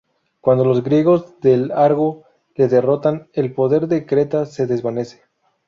[0.39, 2.23] Cuando los griegos del Argo
[2.55, 5.21] le derrotan, el poder de Creta se desvanece.